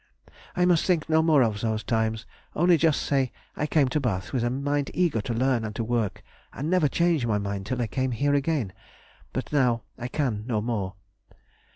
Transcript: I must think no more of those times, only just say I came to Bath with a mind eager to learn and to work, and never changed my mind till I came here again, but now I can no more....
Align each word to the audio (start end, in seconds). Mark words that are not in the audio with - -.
I 0.55 0.65
must 0.65 0.83
think 0.85 1.07
no 1.09 1.21
more 1.21 1.43
of 1.43 1.61
those 1.61 1.83
times, 1.83 2.25
only 2.55 2.75
just 2.75 3.03
say 3.03 3.31
I 3.55 3.67
came 3.67 3.87
to 3.89 3.99
Bath 3.99 4.33
with 4.33 4.43
a 4.43 4.49
mind 4.49 4.89
eager 4.95 5.21
to 5.21 5.31
learn 5.35 5.63
and 5.63 5.75
to 5.75 5.83
work, 5.83 6.23
and 6.51 6.71
never 6.71 6.87
changed 6.87 7.27
my 7.27 7.37
mind 7.37 7.67
till 7.67 7.79
I 7.79 7.85
came 7.85 8.09
here 8.09 8.33
again, 8.33 8.73
but 9.31 9.53
now 9.53 9.83
I 9.99 10.07
can 10.07 10.43
no 10.47 10.59
more.... 10.59 10.95